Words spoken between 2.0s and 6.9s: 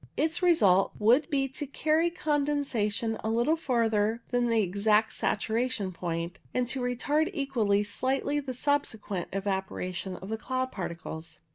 condensation a little further than the exact saturation point, and to